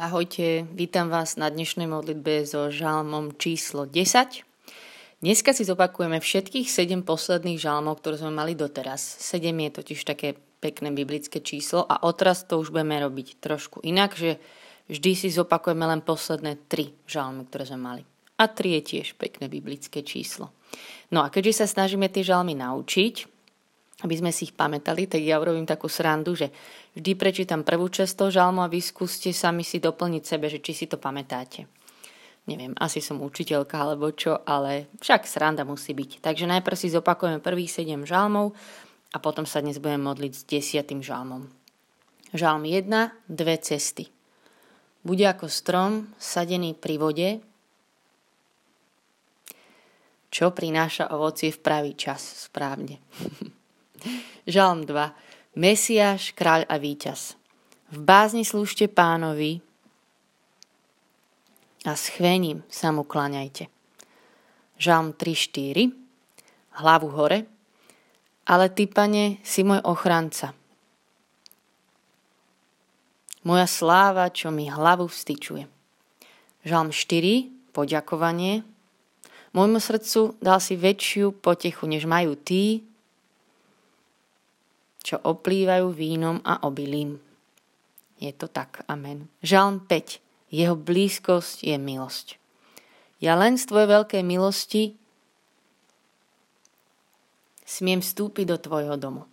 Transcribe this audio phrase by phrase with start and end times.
[0.00, 4.40] Ahojte, vítam vás na dnešnej modlitbe so žalmom číslo 10.
[5.20, 9.20] Dneska si zopakujeme všetkých 7 posledných žalmov, ktoré sme mali doteraz.
[9.20, 14.16] 7 je totiž také pekné biblické číslo a odteraz to už budeme robiť trošku inak,
[14.16, 14.40] že
[14.88, 18.02] vždy si zopakujeme len posledné 3 žalmy, ktoré sme mali.
[18.40, 20.48] A 3 je tiež pekné biblické číslo.
[21.12, 23.28] No a keďže sa snažíme tie žalmy naučiť,
[24.00, 26.48] aby sme si ich pamätali, tak ja urobím takú srandu, že
[26.96, 30.72] vždy prečítam prvú časť toho žalmu a vy skúste sami si doplniť sebe, že či
[30.74, 31.66] si to pamätáte.
[32.48, 36.24] Neviem, asi som učiteľka alebo čo, ale však sranda musí byť.
[36.24, 38.56] Takže najprv si zopakujeme prvých 7 žalmov
[39.14, 41.46] a potom sa dnes budeme modliť s desiatým žalmom.
[42.34, 42.90] Žalm 1,
[43.26, 44.06] dve cesty.
[45.02, 47.30] Bude ako strom sadený pri vode,
[50.30, 53.02] čo prináša ovocie v pravý čas, správne.
[54.54, 55.29] Žalm 2.
[55.58, 57.34] Mesiáš, kráľ a víťaz.
[57.90, 59.58] V bázni slúžte pánovi
[61.82, 63.66] a s chvením sa mu klaňajte.
[64.78, 65.90] Žalm 3.4.
[66.78, 67.50] Hlavu hore.
[68.46, 70.54] Ale ty, pane, si môj ochranca.
[73.42, 75.66] Moja sláva, čo mi hlavu vstyčuje.
[76.62, 77.74] Žalm 4.
[77.74, 78.62] Poďakovanie.
[79.50, 82.86] Môjmu srdcu dal si väčšiu potechu, než majú tí,
[85.00, 87.20] čo oplývajú vínom a obilím.
[88.20, 89.32] Je to tak, amen.
[89.40, 90.52] Žalm 5.
[90.52, 92.36] Jeho blízkosť je milosť.
[93.20, 94.96] Ja len z tvojej veľkej milosti
[97.64, 99.24] smiem vstúpiť do tvojho domu.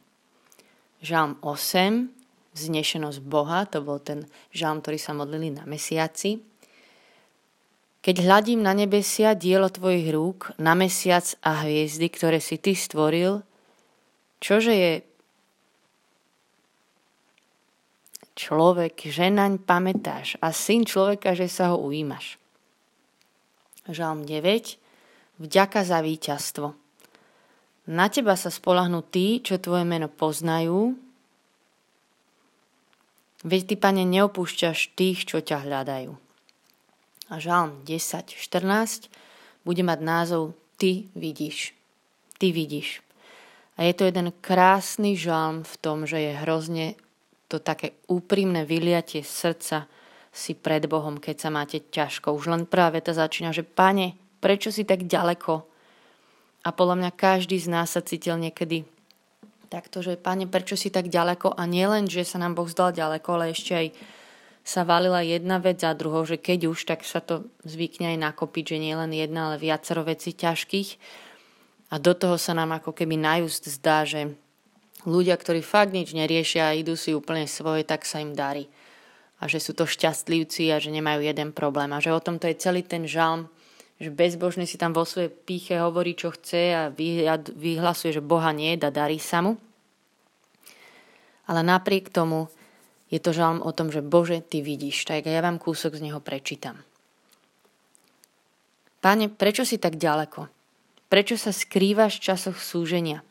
[1.04, 2.16] Žalm 8.
[2.58, 6.42] Vznešenosť Boha, to bol ten žalm, ktorý sa modlili na mesiaci.
[8.02, 13.46] Keď hľadím na nebesia dielo tvojich rúk, na mesiac a hviezdy, ktoré si ty stvoril,
[14.42, 14.92] čože je
[18.38, 22.38] človek, že naň pamätáš a syn človeka, že sa ho ujímaš.
[23.90, 25.42] Žalm 9.
[25.42, 26.78] Vďaka za víťazstvo.
[27.90, 30.94] Na teba sa spolahnú tí, čo tvoje meno poznajú,
[33.48, 36.12] veď ty, pane, neopúšťaš tých, čo ťa hľadajú.
[37.32, 39.10] A žalm 10, 14
[39.64, 41.74] bude mať názov Ty vidíš.
[42.38, 43.02] Ty vidíš.
[43.78, 46.88] A je to jeden krásny žalm v tom, že je hrozne
[47.48, 49.88] to také úprimné vyliatie srdca
[50.32, 52.36] si pred Bohom, keď sa máte ťažko.
[52.36, 55.66] Už len prvá veta začína, že pane, prečo si tak ďaleko?
[56.68, 58.84] A podľa mňa každý z nás sa cítil niekedy
[59.72, 61.56] takto, že pane, prečo si tak ďaleko?
[61.56, 63.88] A nielen, že sa nám Boh zdal ďaleko, ale ešte aj
[64.68, 68.76] sa valila jedna vec za druhou, že keď už, tak sa to zvykne aj nakopiť,
[68.76, 70.90] že nie len jedna, ale viacero vecí ťažkých.
[71.88, 74.36] A do toho sa nám ako keby najúst zdá, že
[75.08, 78.68] ľudia, ktorí fakt nič neriešia a idú si úplne svoje, tak sa im darí.
[79.40, 81.96] A že sú to šťastlivci a že nemajú jeden problém.
[81.96, 83.48] A že o tomto je celý ten žalm,
[83.98, 86.92] že bezbožný si tam vo svojej píche hovorí, čo chce a
[87.56, 89.56] vyhlasuje, že Boha nie a darí sa mu.
[91.48, 92.52] Ale napriek tomu
[93.08, 95.08] je to žalm o tom, že Bože, Ty vidíš.
[95.08, 96.84] Tak ja vám kúsok z neho prečítam.
[99.00, 100.52] Pane, prečo si tak ďaleko?
[101.08, 103.24] Prečo sa skrývaš v časoch súženia?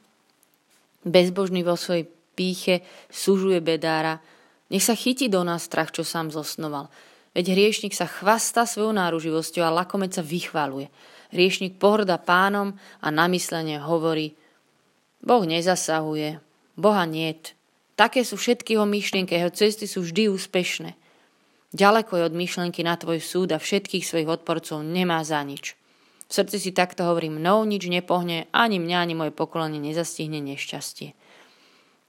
[1.05, 4.21] Bezbožný vo svojej píche sužuje bedára,
[4.73, 6.91] nech sa chytí do nás strach, čo sám zosnoval.
[7.37, 10.89] Veď hriešnik sa chvasta svojou náruživosťou a lakomec sa vychváluje.
[11.37, 12.73] Hriešnik pohrda pánom
[13.05, 14.33] a namyslenie hovorí
[15.21, 16.41] Boh nezasahuje,
[16.77, 17.56] Boha niet.
[17.97, 20.93] Také sú všetky jeho myšlienky, jeho cesty sú vždy úspešné.
[21.77, 25.75] Ďaleko je od myšlienky na tvoj súd a všetkých svojich odporcov nemá za nič.
[26.26, 31.14] V srdci si takto hovorím, mnou nič nepohne, ani mňa, ani moje pokolenie nezastihne nešťastie.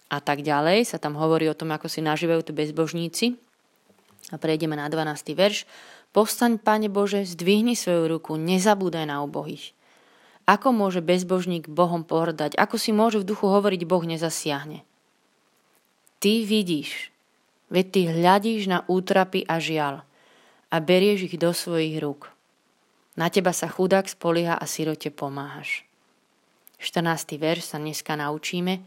[0.09, 3.37] A tak ďalej sa tam hovorí o tom, ako si nažívajú tu bezbožníci.
[4.33, 5.37] A prejdeme na 12.
[5.37, 5.69] verš.
[6.15, 9.77] Povstaň, Pane Bože, zdvihni svoju ruku, nezabúdaj na obohých.
[10.47, 12.55] Ako môže bezbožník Bohom pohrdať?
[12.55, 14.87] Ako si môže v duchu hovoriť Boh nezasiahne?
[16.23, 17.11] Ty vidíš,
[17.67, 20.07] veď ty hľadíš na útrapy a žial
[20.71, 22.31] a berieš ich do svojich rúk.
[23.17, 25.81] Na teba sa chudák spolieha a sirote pomáhaš.
[26.77, 27.41] 14.
[27.41, 28.85] verš sa dneska naučíme.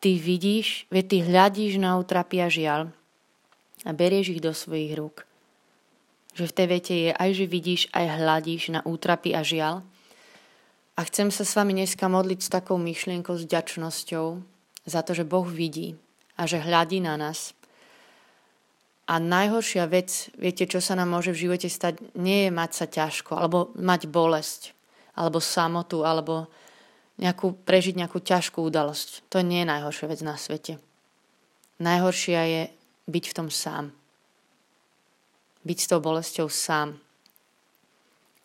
[0.00, 2.88] Ty vidíš, veď ty hľadíš na utrapy a žial
[3.84, 5.28] a berieš ich do svojich rúk.
[6.32, 9.84] Že v tej vete je aj, že vidíš, aj hľadíš na útrapy a žial.
[10.96, 14.26] A chcem sa s vami dneska modliť s takou myšlienkou, s ďačnosťou
[14.88, 16.00] za to, že Boh vidí
[16.40, 17.57] a že hľadí na nás
[19.08, 22.84] a najhoršia vec, viete, čo sa nám môže v živote stať, nie je mať sa
[22.84, 24.76] ťažko, alebo mať bolesť,
[25.16, 26.52] alebo samotu, alebo
[27.16, 29.24] nejakú, prežiť nejakú ťažkú udalosť.
[29.32, 30.76] To nie je najhoršia vec na svete.
[31.80, 32.62] Najhoršia je
[33.08, 33.96] byť v tom sám.
[35.64, 36.96] byť s tou bolesťou sám.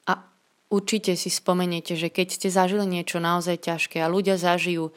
[0.07, 0.13] A
[0.71, 4.91] určite si spomeniete, že keď ste zažili niečo naozaj ťažké a ľudia zažijú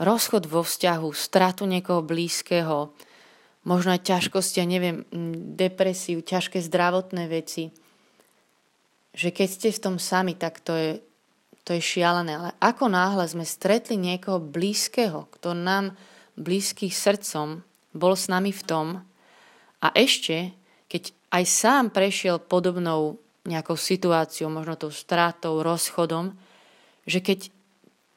[0.00, 2.90] rozchod vo vzťahu, stratu niekoho blízkeho,
[3.66, 5.02] možno aj ťažkosti, ja neviem,
[5.58, 7.74] depresiu, ťažké zdravotné veci,
[9.10, 10.90] že keď ste v tom sami, tak to je,
[11.66, 12.38] to je šialené.
[12.38, 15.98] Ale ako náhle sme stretli niekoho blízkeho, kto nám
[16.38, 18.86] blízky srdcom, bol s nami v tom
[19.82, 20.54] a ešte,
[20.86, 23.18] keď aj sám prešiel podobnou
[23.48, 26.36] nejakou situáciou, možno tou strátou, rozchodom,
[27.08, 27.50] že keď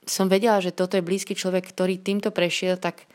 [0.03, 3.05] som vedela, že toto je blízky človek, ktorý týmto prešiel, tak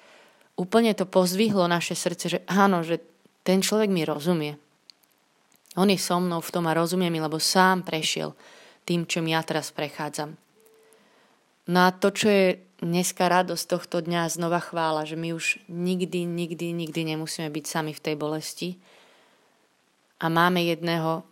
[0.55, 3.03] úplne to pozvihlo naše srdce, že áno, že
[3.43, 4.57] ten človek mi rozumie.
[5.75, 8.33] On je so mnou v tom a rozumie mi, lebo sám prešiel
[8.87, 10.39] tým, čím ja teraz prechádzam.
[11.65, 12.47] No a to, čo je
[12.85, 17.93] dneska radosť tohto dňa, znova chvála, že my už nikdy, nikdy, nikdy nemusíme byť sami
[17.97, 18.69] v tej bolesti.
[20.21, 21.25] A máme jedného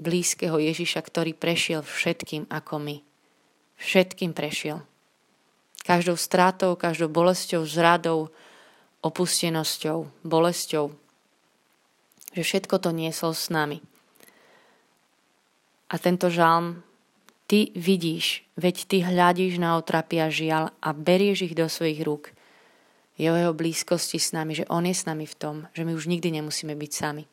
[0.00, 2.96] blízkeho Ježiša, ktorý prešiel všetkým ako my.
[3.78, 4.82] Všetkým prešiel.
[5.84, 8.32] Každou strátou, každou bolesťou, zradou,
[9.04, 10.88] opustenosťou, bolesťou,
[12.32, 13.84] že všetko to niesol s nami.
[15.92, 16.82] A tento žalm
[17.46, 22.32] ty vidíš, veď ty hľadíš na otrapy a žial a berieš ich do svojich rúk.
[23.14, 25.94] Je o jeho blízkosti s nami, že on je s nami v tom, že my
[25.94, 27.24] už nikdy nemusíme byť sami.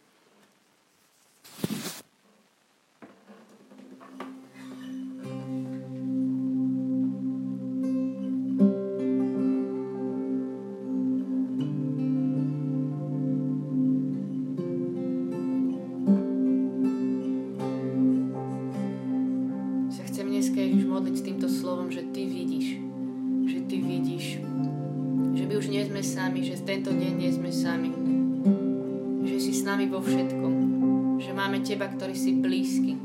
[31.71, 32.99] Teba, ktorý si blízky.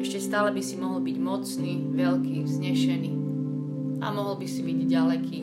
[0.00, 3.12] Ešte stále by si mohol byť mocný, veľký, vznešený
[4.00, 5.40] a mohol by si byť ďaleký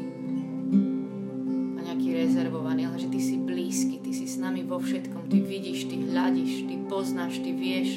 [1.75, 5.37] a nejaký rezervovaný, ale že Ty si blízky, Ty si s nami vo všetkom, Ty
[5.37, 7.94] vidíš, Ty hľadíš, Ty poznáš, Ty vieš,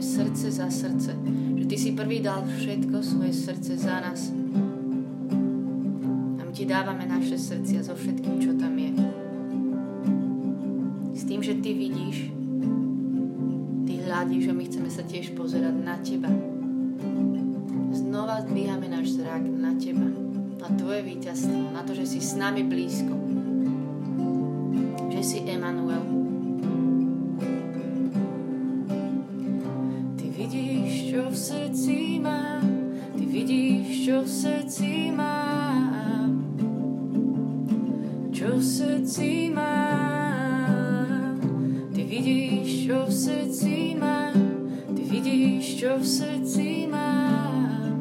[0.00, 1.12] Dávame srdce za srdce,
[1.60, 4.32] že ty si prvý dal všetko svoje srdce za nás.
[6.32, 8.96] A my ti dávame naše srdcia so všetkým, čo tam je.
[11.12, 12.32] S tým, že ty vidíš,
[13.84, 16.32] ty hľadíš a my chceme sa tiež pozerať na teba.
[17.92, 20.08] Znova zdvíhame náš zrak na teba,
[20.64, 23.12] na tvoje víťazstvo, na to, že si s nami blízko,
[25.12, 26.08] že si Emanuel,
[34.40, 36.32] srdci mám.
[38.32, 41.36] Čo v srdci mám,
[41.92, 44.32] ty vidíš, čo v srdci mám,
[44.96, 48.00] ty vidíš, čo v srdci mám.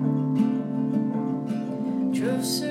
[2.16, 2.69] Čo v srdci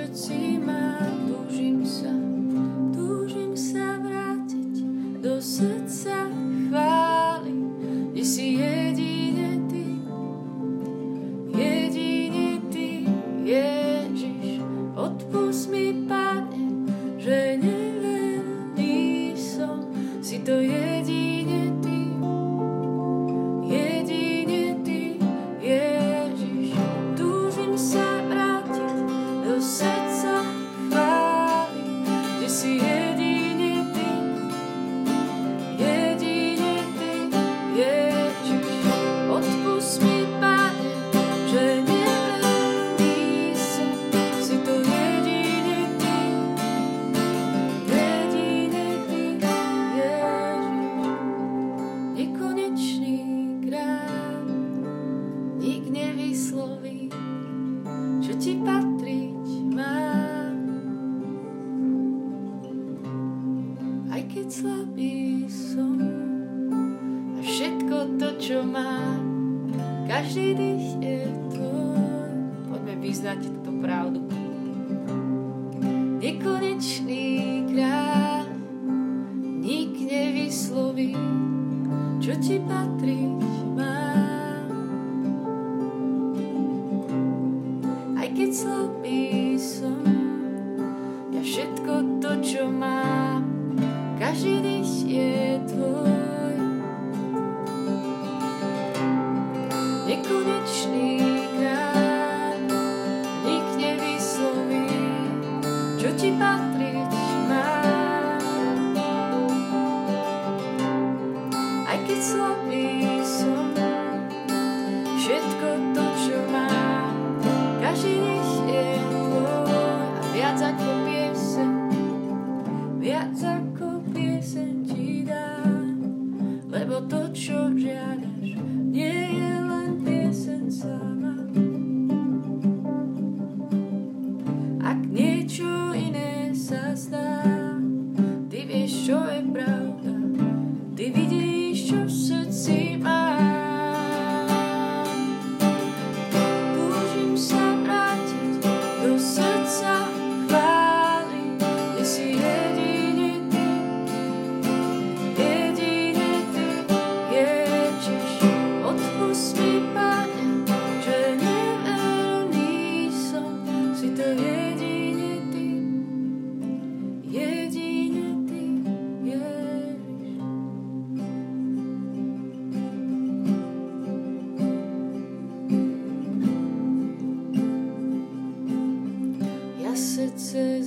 [88.49, 89.08] Aj keď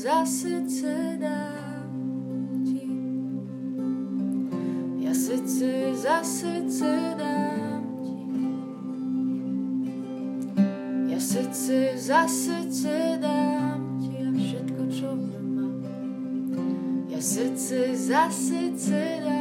[0.02, 2.90] za srdce dám ti.
[5.06, 8.18] Ja srdce za srdce dám ti.
[11.14, 15.86] Ja srdce za srdce dám ti a všetko, čo mám.
[17.14, 19.41] Ja srdce za srdce dám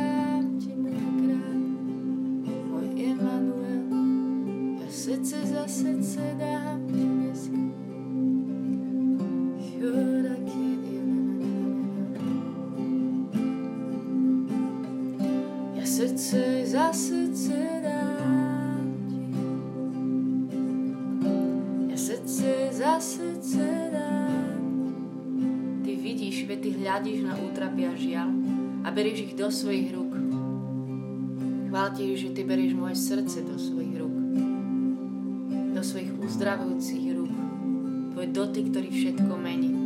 [16.40, 18.80] srdce za srdce dám.
[21.90, 24.56] Ja srdce za srdce dám
[25.85, 28.30] Ty vidíš, veď ty hľadíš na útrapy a žiaľ
[28.85, 30.12] a berieš ich do svojich rúk.
[31.68, 34.16] Chvál ti, že ty berieš moje srdce do svojich rúk.
[35.76, 37.35] Do svojich uzdravujúcich rúk.
[38.16, 39.79] Tvoj dotyk, ktorý všetko mení.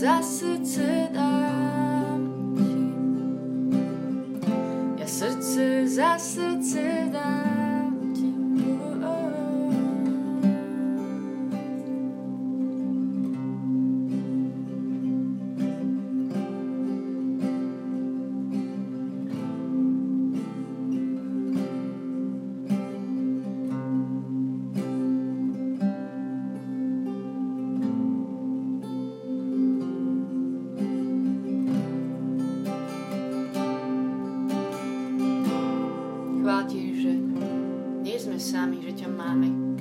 [0.00, 0.89] Za srdce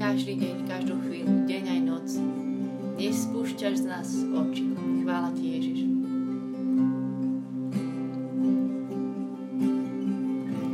[0.10, 2.08] každý deň, každú chvíľu, deň aj noc.
[2.98, 4.66] Nespúšťaš z nás oči.
[5.06, 5.80] Chvála ti, Ježiš.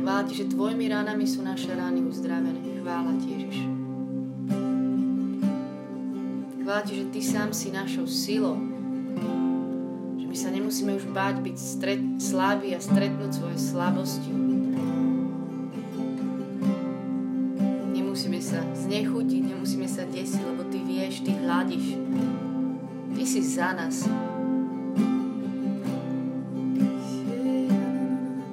[0.00, 2.80] Chvála ti, že tvojimi ránami sú naše rány uzdravené.
[2.80, 3.56] Chvála ti, Ježiš.
[6.64, 8.56] Chvála ti, že ty sám si našou silou.
[10.16, 14.45] Že my sa nemusíme už báť byť stret, slabí a stretnúť svoje slabosti.
[18.96, 21.86] nechutí, nemusíme sa desiť, lebo Ty vieš, Ty hľadiš.
[23.12, 24.08] Ty si za nás.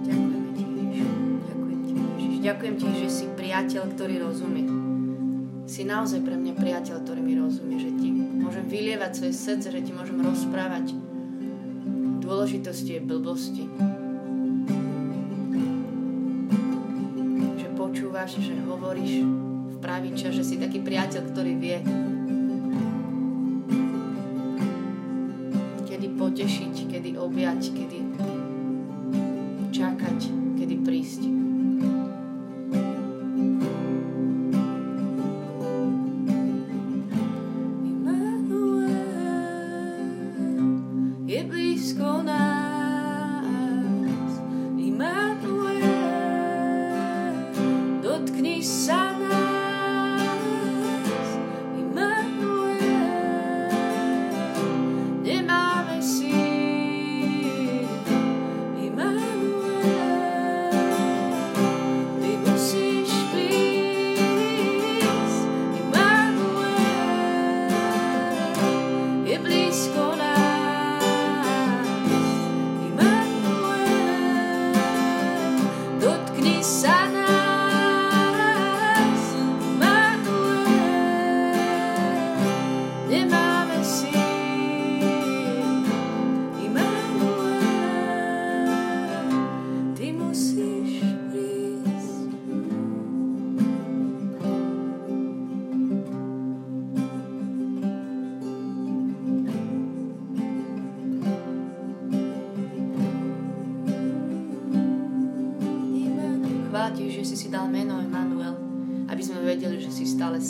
[0.03, 1.07] Ďakujem Ti, Ježiš.
[1.47, 2.35] Ďakujem Ti, Ježiš.
[2.43, 4.65] Ďakujem Ti, že si priateľ, ktorý rozumie.
[5.63, 8.07] Si naozaj pre mňa priateľ, ktorý mi rozumie, že Ti
[8.43, 10.91] môžem vylievať svoje srdce, že Ti môžem rozprávať
[12.23, 13.63] dôležitosti je blbosti.
[17.59, 19.27] Že počúvaš, že hovoríš,
[19.83, 21.77] pravý čas, že si taký priateľ, ktorý vie,
[25.83, 27.99] kedy potešiť, kedy objať, kedy
[29.75, 30.19] čakať,
[30.55, 31.33] kedy prísť.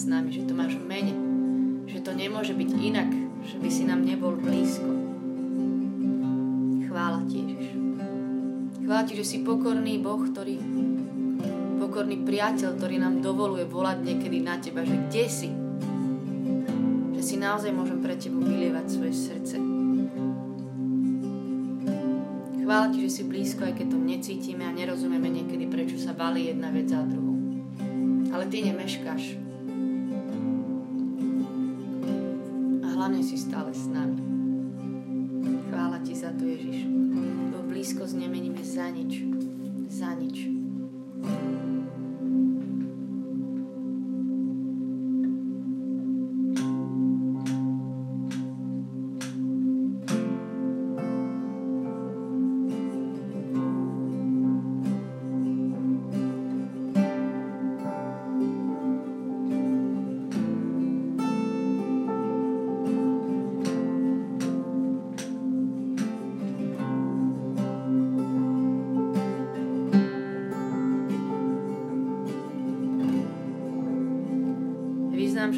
[0.03, 1.15] S nami, že to máš v mene,
[1.87, 3.07] že to nemôže byť inak,
[3.47, 4.91] že by si nám nebol blízko.
[6.91, 7.71] Chvála ti, Ježiš.
[8.83, 10.59] Chvála ti, že si pokorný Boh, ktorý
[11.79, 15.49] pokorný priateľ, ktorý nám dovoluje volať niekedy na teba, že kde si?
[17.15, 19.72] Že si naozaj môžem pre teba vylievať svoje srdce.
[22.73, 26.49] Chvála ti, že si blízko, aj keď to necítime a nerozumieme niekedy, prečo sa valí
[26.49, 27.37] jedna vec za druhou.
[28.33, 29.37] Ale ty nemeškáš.
[32.97, 34.17] hlavne si stále s nami.
[35.69, 36.89] Chvála ti za to, Ježiš.
[37.53, 39.21] Tvoju blízkosť nemeníme za nič.
[39.93, 40.62] Za nič.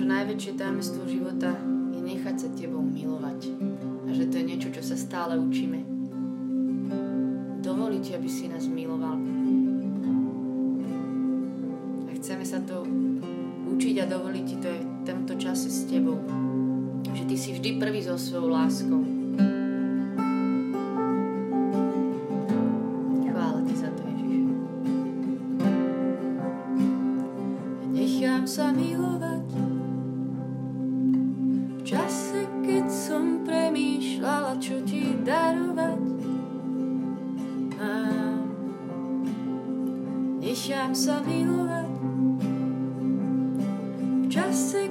[0.03, 1.55] Najväčšie tajomstvo života
[1.95, 3.55] je nechať sa tebou milovať.
[4.03, 5.79] A že to je niečo, čo sa stále učíme.
[7.63, 9.15] Dovoliť, aby si nás miloval.
[12.03, 12.83] A chceme sa to
[13.71, 16.19] učiť a dovoliť ti to aj v tomto čase s tebou.
[17.15, 18.99] Že ty si vždy prvý so svojou láskou.
[40.65, 41.89] Nechám sa milovať.
[44.01, 44.89] V čase,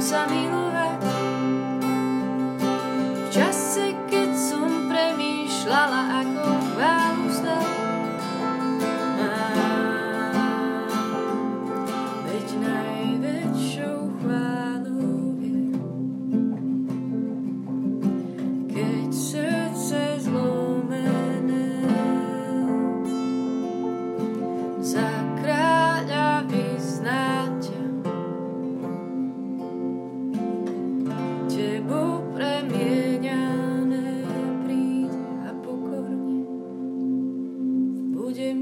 [0.00, 0.69] amigos.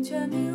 [0.09, 0.48] 着你。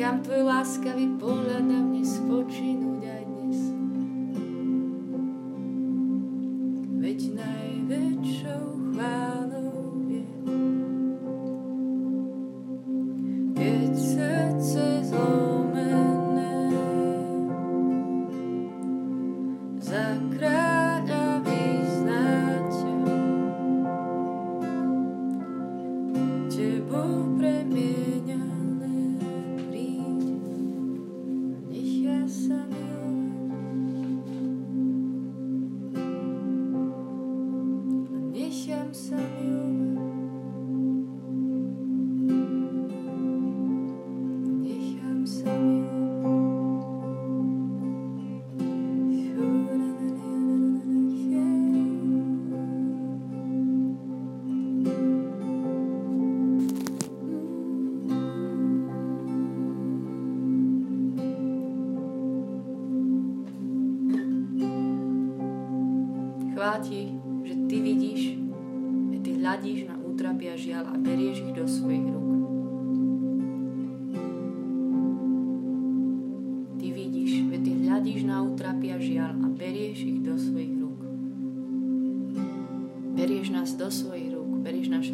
[0.00, 2.89] Nechám tvoj láskavý pohľad na mne spočinúť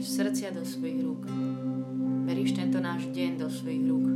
[0.06, 1.26] berieš srdcia do svojich rúk.
[2.30, 4.06] Berieš tento náš deň do svojich rúk.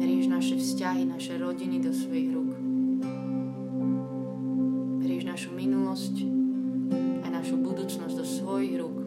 [0.00, 2.56] Berieš naše vzťahy, naše rodiny do svojich rúk
[5.30, 6.26] našu minulosť
[7.22, 8.98] a našu budúcnosť do svojich rúk.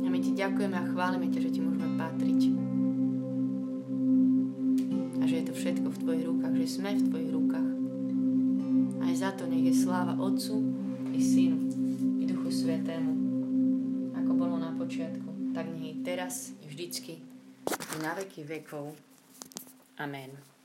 [0.00, 2.40] A my ti ďakujeme a chválime ťa, že ti môžeme patriť.
[5.20, 7.25] A že je to všetko v tvojich rukách, že sme v tvojich
[9.86, 10.58] sláva Otcu
[11.14, 11.70] i Synu
[12.18, 13.12] i Duchu Svetému,
[14.18, 17.22] ako bolo na počiatku, tak nech teraz i vždycky
[17.70, 18.98] i na veky vekov.
[20.02, 20.55] Amen.